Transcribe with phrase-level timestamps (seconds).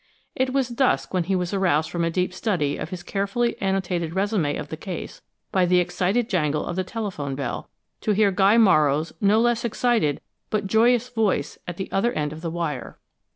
[0.35, 4.13] It was dusk when he was aroused from a deep study of his carefully annotated
[4.13, 8.57] résumé of the case by the excited jangle of the telephone bell, to hear Guy
[8.57, 10.19] Morrow's no less excited
[10.49, 12.97] but joyous voice at the other end of the wire.